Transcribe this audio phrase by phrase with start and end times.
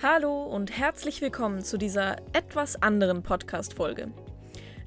[0.00, 4.12] Hallo und herzlich willkommen zu dieser etwas anderen Podcast-Folge.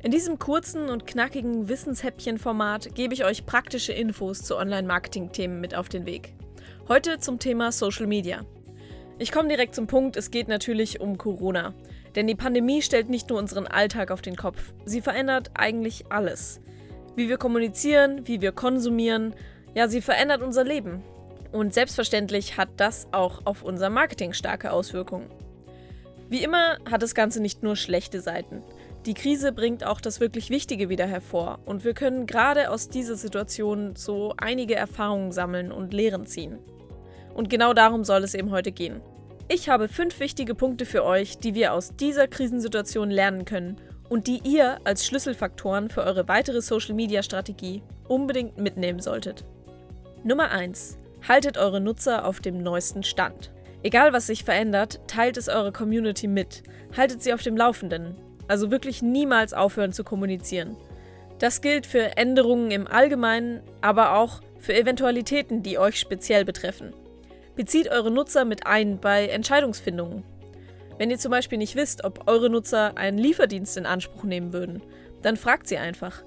[0.02, 5.90] In diesem kurzen und knackigen Wissenshäppchen-Format gebe ich euch praktische Infos zu Online-Marketing-Themen mit auf
[5.90, 6.34] den Weg.
[6.88, 8.46] Heute zum Thema Social Media.
[9.20, 11.74] Ich komme direkt zum Punkt, es geht natürlich um Corona.
[12.16, 16.62] Denn die Pandemie stellt nicht nur unseren Alltag auf den Kopf, sie verändert eigentlich alles.
[17.18, 19.36] Wie wir kommunizieren, wie wir konsumieren,
[19.74, 21.04] ja, sie verändert unser Leben.
[21.52, 25.30] Und selbstverständlich hat das auch auf unser Marketing starke Auswirkungen.
[26.30, 28.64] Wie immer hat das Ganze nicht nur schlechte Seiten.
[29.06, 33.16] Die Krise bringt auch das wirklich Wichtige wieder hervor und wir können gerade aus dieser
[33.16, 36.60] Situation so einige Erfahrungen sammeln und Lehren ziehen.
[37.34, 39.02] Und genau darum soll es eben heute gehen.
[39.50, 44.28] Ich habe fünf wichtige Punkte für euch, die wir aus dieser Krisensituation lernen können und
[44.28, 49.44] die ihr als Schlüsselfaktoren für eure weitere Social-Media-Strategie unbedingt mitnehmen solltet.
[50.24, 50.98] Nummer 1.
[51.28, 53.52] Haltet eure Nutzer auf dem neuesten Stand.
[53.84, 56.64] Egal was sich verändert, teilt es eure Community mit.
[56.96, 58.16] Haltet sie auf dem Laufenden.
[58.48, 60.76] Also wirklich niemals aufhören zu kommunizieren.
[61.40, 66.94] Das gilt für Änderungen im Allgemeinen, aber auch für Eventualitäten, die euch speziell betreffen.
[67.56, 70.24] Bezieht eure Nutzer mit ein bei Entscheidungsfindungen.
[70.98, 74.84] Wenn ihr zum Beispiel nicht wisst, ob eure Nutzer einen Lieferdienst in Anspruch nehmen würden,
[75.24, 76.24] dann fragt sie einfach.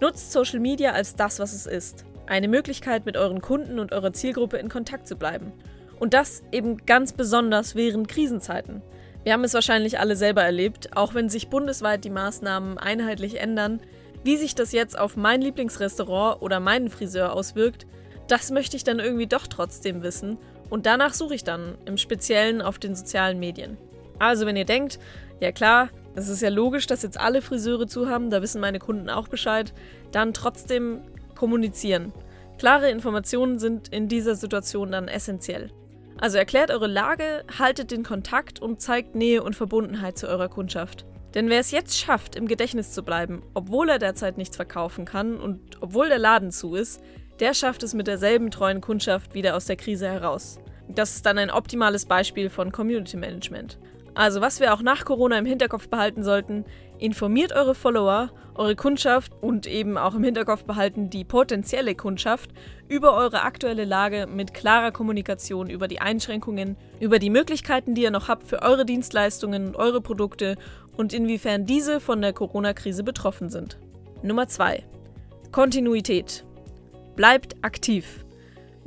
[0.00, 2.04] Nutzt Social Media als das, was es ist.
[2.26, 5.52] Eine Möglichkeit, mit euren Kunden und eurer Zielgruppe in Kontakt zu bleiben.
[5.98, 8.82] Und das eben ganz besonders während Krisenzeiten.
[9.22, 13.80] Wir haben es wahrscheinlich alle selber erlebt, auch wenn sich bundesweit die Maßnahmen einheitlich ändern.
[14.24, 17.86] Wie sich das jetzt auf mein Lieblingsrestaurant oder meinen Friseur auswirkt,
[18.28, 20.38] das möchte ich dann irgendwie doch trotzdem wissen.
[20.68, 23.76] Und danach suche ich dann, im Speziellen auf den sozialen Medien.
[24.18, 24.98] Also, wenn ihr denkt,
[25.40, 28.78] ja klar, es ist ja logisch, dass jetzt alle Friseure zu haben, da wissen meine
[28.78, 29.72] Kunden auch Bescheid,
[30.12, 31.02] dann trotzdem
[31.36, 32.12] kommunizieren.
[32.58, 35.70] Klare Informationen sind in dieser Situation dann essentiell.
[36.18, 41.04] Also erklärt eure Lage, haltet den Kontakt und zeigt Nähe und Verbundenheit zu eurer Kundschaft.
[41.34, 45.36] Denn wer es jetzt schafft, im Gedächtnis zu bleiben, obwohl er derzeit nichts verkaufen kann
[45.36, 47.02] und obwohl der Laden zu ist,
[47.40, 50.58] der schafft es mit derselben treuen Kundschaft wieder aus der Krise heraus.
[50.88, 53.78] Das ist dann ein optimales Beispiel von Community Management.
[54.16, 56.64] Also was wir auch nach Corona im Hinterkopf behalten sollten,
[56.98, 62.50] informiert eure Follower, eure Kundschaft und eben auch im Hinterkopf behalten die potenzielle Kundschaft
[62.88, 68.10] über eure aktuelle Lage mit klarer Kommunikation über die Einschränkungen, über die Möglichkeiten, die ihr
[68.10, 70.56] noch habt für eure Dienstleistungen und eure Produkte
[70.96, 73.76] und inwiefern diese von der Corona-Krise betroffen sind.
[74.22, 74.82] Nummer 2.
[75.52, 76.42] Kontinuität.
[77.16, 78.25] Bleibt aktiv.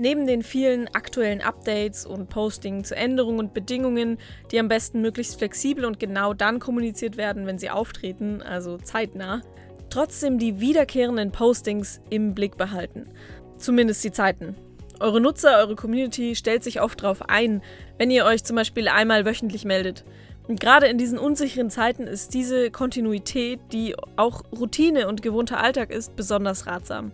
[0.01, 4.17] Neben den vielen aktuellen Updates und Postings zu Änderungen und Bedingungen,
[4.49, 9.41] die am besten möglichst flexibel und genau dann kommuniziert werden, wenn sie auftreten, also zeitnah,
[9.89, 13.09] trotzdem die wiederkehrenden Postings im Blick behalten.
[13.57, 14.55] Zumindest die Zeiten.
[15.01, 17.61] Eure Nutzer, eure Community stellt sich oft darauf ein,
[17.97, 20.05] wenn ihr euch zum Beispiel einmal wöchentlich meldet.
[20.47, 25.91] Und gerade in diesen unsicheren Zeiten ist diese Kontinuität, die auch Routine und gewohnter Alltag
[25.91, 27.11] ist, besonders ratsam.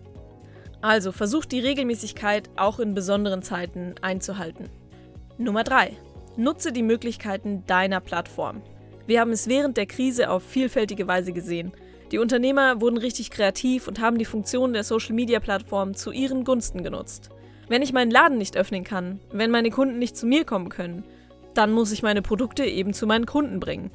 [0.81, 4.69] Also versucht die Regelmäßigkeit auch in besonderen Zeiten einzuhalten.
[5.38, 5.97] Nummer 3.
[6.38, 8.62] Nutze die Möglichkeiten deiner Plattform.
[9.08, 11.72] Wir haben es während der Krise auf vielfältige Weise gesehen.
[12.12, 17.30] Die Unternehmer wurden richtig kreativ und haben die Funktionen der Social-Media-Plattform zu ihren Gunsten genutzt.
[17.68, 21.03] Wenn ich meinen Laden nicht öffnen kann, wenn meine Kunden nicht zu mir kommen können,
[21.56, 23.91] dann muss ich meine Produkte eben zu meinen Kunden bringen.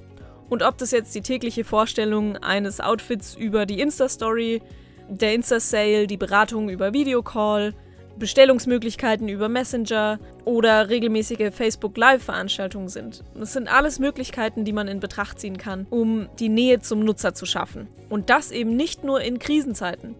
[0.48, 4.62] Und ob das jetzt die tägliche Vorstellung eines Outfits über die Insta-Story,
[5.10, 7.74] der Insta-Sale, die Beratung über Videocall,
[8.18, 13.24] Bestellungsmöglichkeiten über Messenger oder regelmäßige Facebook Live-Veranstaltungen sind.
[13.34, 17.34] Das sind alles Möglichkeiten, die man in Betracht ziehen kann, um die Nähe zum Nutzer
[17.34, 17.88] zu schaffen.
[18.08, 20.14] Und das eben nicht nur in Krisenzeiten.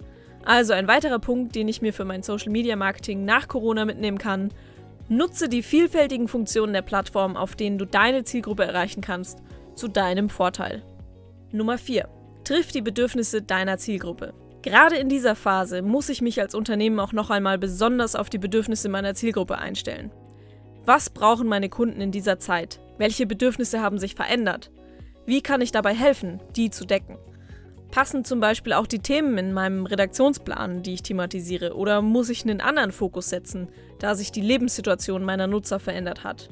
[0.45, 4.19] Also ein weiterer Punkt, den ich mir für mein Social Media Marketing nach Corona mitnehmen
[4.19, 4.51] kann.
[5.09, 9.39] Nutze die vielfältigen Funktionen der Plattform, auf denen du deine Zielgruppe erreichen kannst,
[9.75, 10.83] zu deinem Vorteil.
[11.53, 12.09] Nummer 4.
[12.45, 14.33] Triff die Bedürfnisse deiner Zielgruppe.
[14.63, 18.39] Gerade in dieser Phase muss ich mich als Unternehmen auch noch einmal besonders auf die
[18.39, 20.13] Bedürfnisse meiner Zielgruppe einstellen.
[20.85, 22.81] Was brauchen meine Kunden in dieser Zeit?
[22.99, 24.71] Welche Bedürfnisse haben sich verändert?
[25.25, 27.17] Wie kann ich dabei helfen, die zu decken?
[27.91, 32.45] Passen zum Beispiel auch die Themen in meinem Redaktionsplan, die ich thematisiere, oder muss ich
[32.45, 33.69] einen anderen Fokus setzen,
[33.99, 36.51] da sich die Lebenssituation meiner Nutzer verändert hat?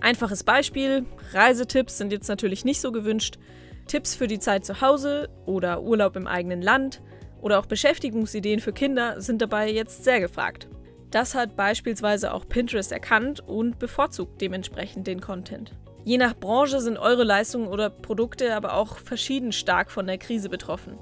[0.00, 3.38] Einfaches Beispiel, Reisetipps sind jetzt natürlich nicht so gewünscht,
[3.86, 7.02] Tipps für die Zeit zu Hause oder Urlaub im eigenen Land,
[7.42, 10.68] oder auch Beschäftigungsideen für Kinder sind dabei jetzt sehr gefragt.
[11.10, 15.72] Das hat beispielsweise auch Pinterest erkannt und bevorzugt dementsprechend den Content.
[16.04, 20.48] Je nach Branche sind eure Leistungen oder Produkte aber auch verschieden stark von der Krise
[20.48, 20.98] betroffen.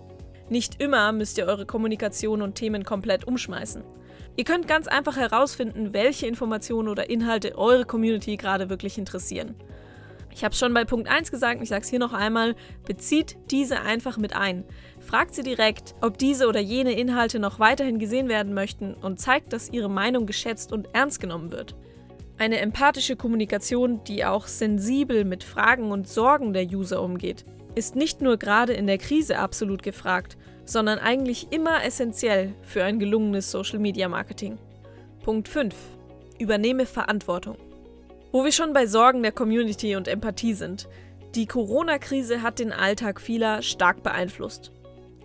[0.48, 3.84] Nicht immer müsst ihr eure Kommunikation und Themen komplett umschmeißen.
[4.36, 9.54] Ihr könnt ganz einfach herausfinden, welche Informationen oder Inhalte eure Community gerade wirklich interessieren.
[10.32, 12.54] Ich habe es schon bei Punkt 1 gesagt, ich sage es hier noch einmal,
[12.86, 14.64] bezieht diese einfach mit ein.
[15.00, 19.52] Fragt sie direkt, ob diese oder jene Inhalte noch weiterhin gesehen werden möchten und zeigt,
[19.52, 21.74] dass ihre Meinung geschätzt und ernst genommen wird.
[22.38, 27.44] Eine empathische Kommunikation, die auch sensibel mit Fragen und Sorgen der User umgeht,
[27.74, 32.98] ist nicht nur gerade in der Krise absolut gefragt, sondern eigentlich immer essentiell für ein
[32.98, 34.58] gelungenes Social-Media-Marketing.
[35.22, 35.74] Punkt 5.
[36.38, 37.56] Übernehme Verantwortung.
[38.32, 40.88] Wo wir schon bei Sorgen der Community und Empathie sind.
[41.34, 44.70] Die Corona-Krise hat den Alltag vieler stark beeinflusst.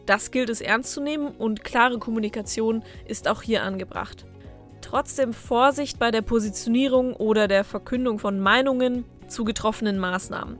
[0.07, 4.25] Das gilt es ernst zu nehmen und klare Kommunikation ist auch hier angebracht.
[4.81, 10.60] Trotzdem Vorsicht bei der Positionierung oder der Verkündung von Meinungen zu getroffenen Maßnahmen.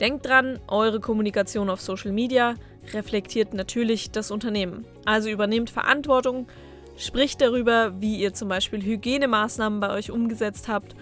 [0.00, 2.54] Denkt dran, eure Kommunikation auf Social Media
[2.92, 4.84] reflektiert natürlich das Unternehmen.
[5.04, 6.48] Also übernehmt Verantwortung,
[6.96, 10.94] spricht darüber, wie ihr zum Beispiel Hygienemaßnahmen bei euch umgesetzt habt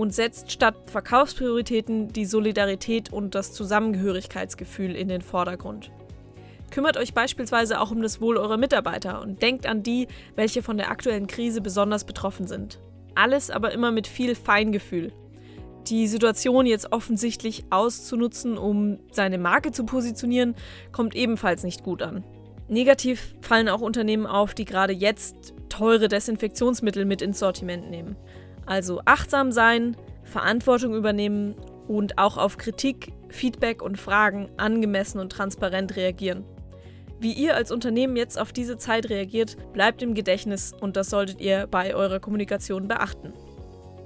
[0.00, 5.90] und setzt statt Verkaufsprioritäten die Solidarität und das Zusammengehörigkeitsgefühl in den Vordergrund.
[6.70, 10.78] Kümmert euch beispielsweise auch um das Wohl eurer Mitarbeiter und denkt an die, welche von
[10.78, 12.80] der aktuellen Krise besonders betroffen sind.
[13.14, 15.12] Alles aber immer mit viel Feingefühl.
[15.88, 20.54] Die Situation jetzt offensichtlich auszunutzen, um seine Marke zu positionieren,
[20.92, 22.24] kommt ebenfalls nicht gut an.
[22.68, 28.16] Negativ fallen auch Unternehmen auf, die gerade jetzt teure Desinfektionsmittel mit ins Sortiment nehmen.
[28.66, 31.54] Also achtsam sein, Verantwortung übernehmen
[31.88, 36.44] und auch auf Kritik, Feedback und Fragen angemessen und transparent reagieren.
[37.18, 41.40] Wie ihr als Unternehmen jetzt auf diese Zeit reagiert, bleibt im Gedächtnis und das solltet
[41.40, 43.34] ihr bei eurer Kommunikation beachten.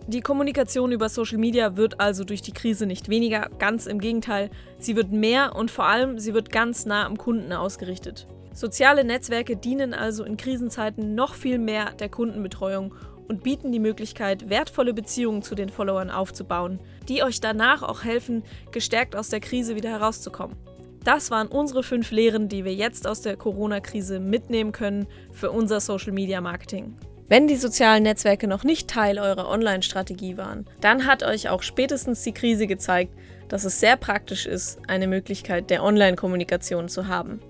[0.06, 4.50] Die Kommunikation über Social Media wird also durch die Krise nicht weniger, ganz im Gegenteil,
[4.78, 8.26] sie wird mehr und vor allem sie wird ganz nah am Kunden ausgerichtet.
[8.52, 12.94] Soziale Netzwerke dienen also in Krisenzeiten noch viel mehr der Kundenbetreuung
[13.28, 18.42] und bieten die Möglichkeit, wertvolle Beziehungen zu den Followern aufzubauen, die euch danach auch helfen,
[18.72, 20.56] gestärkt aus der Krise wieder herauszukommen.
[21.04, 25.80] Das waren unsere fünf Lehren, die wir jetzt aus der Corona-Krise mitnehmen können für unser
[25.80, 26.96] Social-Media-Marketing.
[27.28, 32.22] Wenn die sozialen Netzwerke noch nicht Teil eurer Online-Strategie waren, dann hat euch auch spätestens
[32.22, 33.14] die Krise gezeigt,
[33.48, 37.40] dass es sehr praktisch ist, eine Möglichkeit der Online-Kommunikation zu haben.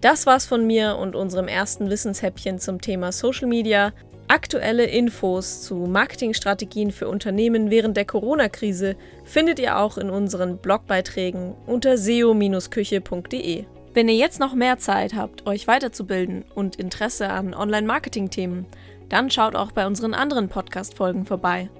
[0.00, 3.92] Das war's von mir und unserem ersten Wissenshäppchen zum Thema Social Media.
[4.30, 8.94] Aktuelle Infos zu Marketingstrategien für Unternehmen während der Corona-Krise
[9.24, 13.64] findet ihr auch in unseren Blogbeiträgen unter seo-küche.de.
[13.94, 18.66] Wenn ihr jetzt noch mehr Zeit habt, euch weiterzubilden und Interesse an Online-Marketing-Themen,
[19.08, 21.70] dann schaut auch bei unseren anderen Podcast-Folgen vorbei.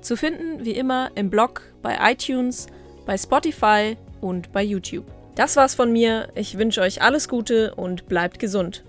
[0.00, 2.68] Zu finden wie immer im Blog, bei iTunes,
[3.04, 5.04] bei Spotify und bei YouTube.
[5.34, 6.28] Das war's von mir.
[6.34, 8.84] Ich wünsche euch alles Gute und bleibt gesund.